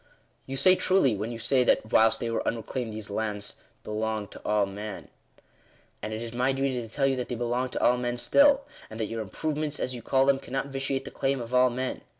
[0.47, 3.57] "You say truly, when you say that e whilst they were un reclaimed these lands
[3.83, 5.09] belonged to all men.'
[6.01, 8.61] And it is my duty to tell you that they belong to all men still;
[8.89, 12.01] and that your,' improvements' as you call them, cannot vitiate the claim of all men.